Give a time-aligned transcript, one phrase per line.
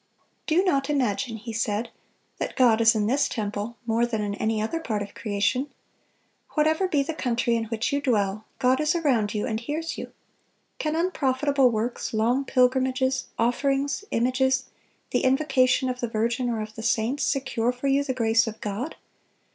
[0.47, 1.91] "Do not imagine," he said,
[2.39, 5.69] "that God is in this temple more than in any other part of creation.
[6.53, 10.11] Whatever be the country in which you dwell, God is around you, and hears you....
[10.79, 14.65] Can unprofitable works, long pilgrimages, offerings, images,
[15.11, 18.59] the invocation of the Virgin or of the saints, secure for you the grace of
[18.59, 18.95] God?...